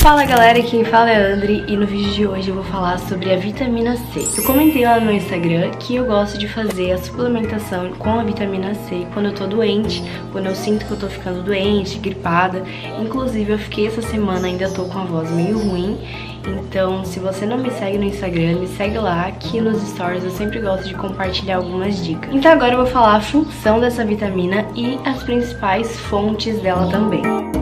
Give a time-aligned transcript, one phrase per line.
[0.00, 2.98] Fala galera, quem fala é a Andri e no vídeo de hoje eu vou falar
[3.00, 4.26] sobre a vitamina C.
[4.40, 8.74] Eu comentei lá no Instagram que eu gosto de fazer a suplementação com a vitamina
[8.74, 10.02] C quando eu tô doente,
[10.32, 12.64] quando eu sinto que eu tô ficando doente, gripada.
[12.98, 15.98] Inclusive eu fiquei essa semana, ainda tô com a voz meio ruim,
[16.46, 20.30] então se você não me segue no Instagram, me segue lá, que nos stories eu
[20.30, 22.34] sempre gosto de compartilhar algumas dicas.
[22.34, 27.59] Então agora eu vou falar a função dessa vitamina e as principais fontes dela também.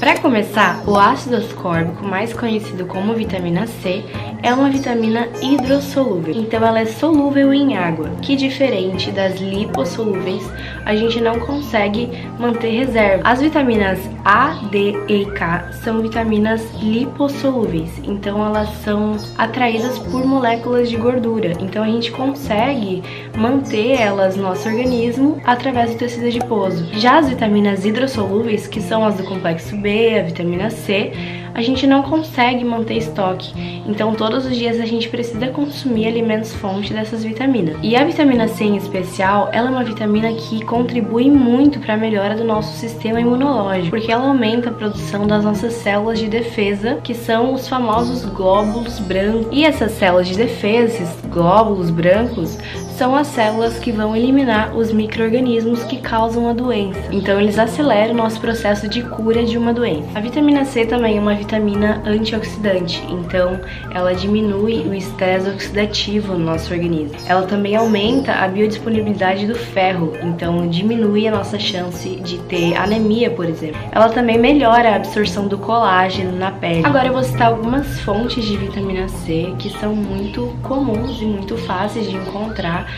[0.00, 4.02] Para começar, o ácido ascórbico, mais conhecido como vitamina C,
[4.42, 10.42] é uma vitamina hidrossolúvel, então ela é solúvel em água, que diferente das lipossolúveis,
[10.84, 12.08] a gente não consegue
[12.38, 13.22] manter reserva.
[13.24, 20.88] As vitaminas A, D e K são vitaminas lipossolúveis, então elas são atraídas por moléculas
[20.88, 23.02] de gordura, então a gente consegue
[23.36, 26.86] manter elas no nosso organismo através do tecido adiposo.
[26.94, 31.12] Já as vitaminas hidrossolúveis, que são as do complexo B, a vitamina C,
[31.54, 33.52] a gente não consegue manter estoque.
[33.86, 37.76] Então todos os dias a gente precisa consumir alimentos fonte dessas vitaminas.
[37.82, 41.96] E a vitamina C em especial, ela é uma vitamina que contribui muito para a
[41.96, 46.98] melhora do nosso sistema imunológico, porque ela aumenta a produção das nossas células de defesa,
[47.02, 49.48] que são os famosos glóbulos brancos.
[49.50, 52.58] E essas células de defesa, esses glóbulos brancos,
[53.00, 57.00] são as células que vão eliminar os micro-organismos que causam a doença.
[57.10, 60.06] Então eles aceleram o nosso processo de cura de uma doença.
[60.14, 63.58] A vitamina C também é uma vitamina antioxidante, então
[63.94, 67.16] ela diminui o estresse oxidativo no nosso organismo.
[67.24, 73.30] Ela também aumenta a biodisponibilidade do ferro, então diminui a nossa chance de ter anemia,
[73.30, 73.80] por exemplo.
[73.92, 76.84] Ela também melhora a absorção do colágeno na pele.
[76.84, 81.56] Agora eu vou citar algumas fontes de vitamina C que são muito comuns e muito
[81.56, 82.89] fáceis de encontrar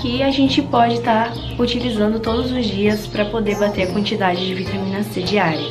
[0.00, 4.44] que a gente pode estar tá utilizando todos os dias para poder bater a quantidade
[4.44, 5.64] de vitamina C diária.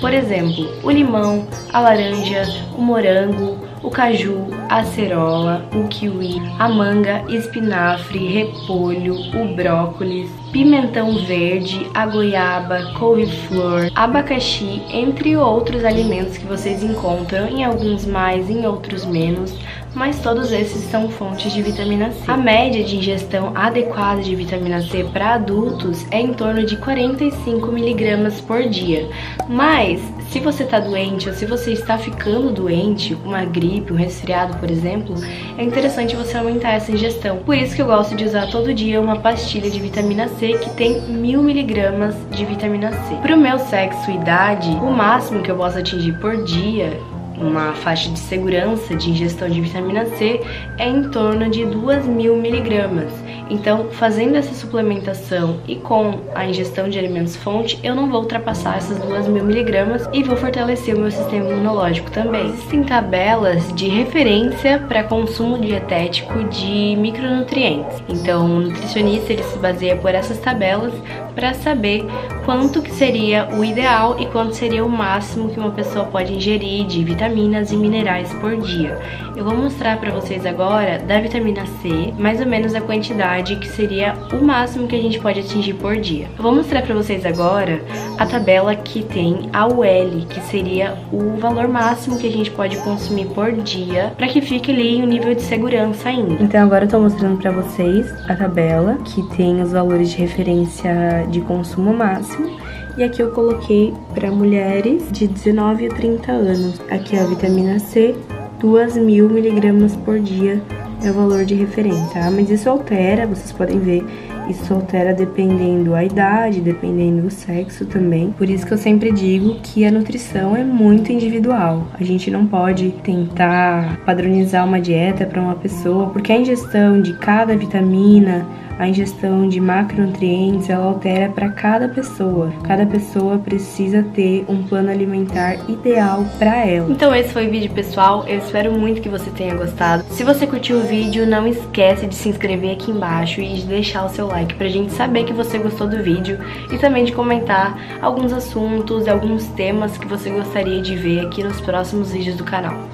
[0.00, 2.44] Por exemplo, o limão, a laranja,
[2.76, 11.18] o morango, o caju, a acerola, o kiwi, a manga, espinafre, repolho, o brócolis, pimentão
[11.24, 18.66] verde, a goiaba, couve-flor, abacaxi, entre outros alimentos que vocês encontram em alguns mais, em
[18.66, 19.54] outros menos,
[19.98, 22.30] mas todos esses são fontes de vitamina C.
[22.30, 27.66] A média de ingestão adequada de vitamina C para adultos é em torno de 45
[27.72, 29.10] miligramas por dia.
[29.48, 30.00] Mas,
[30.30, 34.70] se você está doente ou se você está ficando doente, uma gripe, um resfriado, por
[34.70, 35.16] exemplo,
[35.56, 37.38] é interessante você aumentar essa ingestão.
[37.38, 40.70] Por isso que eu gosto de usar todo dia uma pastilha de vitamina C que
[40.70, 43.16] tem mil miligramas de vitamina C.
[43.16, 46.96] Para o meu sexo e idade, o máximo que eu posso atingir por dia
[47.40, 50.40] uma faixa de segurança de ingestão de vitamina C
[50.78, 53.12] é em torno de 2 mil miligramas.
[53.50, 58.76] Então, fazendo essa suplementação e com a ingestão de alimentos fonte, eu não vou ultrapassar
[58.76, 62.48] essas 2 mil miligramas e vou fortalecer o meu sistema imunológico também.
[62.48, 68.02] Existem tabelas de referência para consumo dietético de micronutrientes.
[68.08, 70.92] Então, o nutricionista ele se baseia por essas tabelas
[71.34, 72.04] para saber
[72.44, 76.84] quanto que seria o ideal e quanto seria o máximo que uma pessoa pode ingerir
[76.86, 78.98] de vitaminas e minerais por dia.
[79.36, 83.68] Eu vou mostrar para vocês agora da vitamina C, mais ou menos a quantidade que
[83.68, 86.26] seria o máximo que a gente pode atingir por dia.
[86.36, 87.82] Eu vou mostrar para vocês agora
[88.18, 92.76] a tabela que tem a UL, que seria o valor máximo que a gente pode
[92.78, 96.42] consumir por dia, para que fique ali o nível de segurança ainda.
[96.42, 101.26] Então agora eu tô mostrando para vocês a tabela que tem os valores de referência
[101.30, 102.67] de consumo máximo.
[102.98, 106.80] E aqui eu coloquei para mulheres de 19 a 30 anos.
[106.90, 108.12] Aqui é a vitamina C,
[108.60, 110.60] 2.000 miligramas por dia
[111.04, 112.28] é o valor de referência, tá?
[112.28, 114.04] Mas isso altera, vocês podem ver,
[114.48, 118.30] isso altera dependendo a idade, dependendo do sexo também.
[118.32, 121.86] Por isso que eu sempre digo que a nutrição é muito individual.
[121.98, 127.14] A gente não pode tentar padronizar uma dieta para uma pessoa, porque a ingestão de
[127.14, 128.46] cada vitamina,
[128.78, 132.52] a ingestão de macronutrientes ela altera para cada pessoa.
[132.62, 136.90] Cada pessoa precisa ter um plano alimentar ideal para ela.
[136.90, 140.04] Então esse foi o vídeo pessoal, eu espero muito que você tenha gostado.
[140.10, 144.06] Se você curtiu o vídeo, não esquece de se inscrever aqui embaixo e de deixar
[144.06, 146.38] o seu like pra gente saber que você gostou do vídeo
[146.70, 151.42] e também de comentar alguns assuntos e alguns temas que você gostaria de ver aqui
[151.42, 152.88] nos próximos vídeos do canal.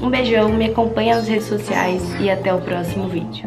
[0.00, 3.46] Um beijão, me acompanha nas redes sociais e até o próximo vídeo.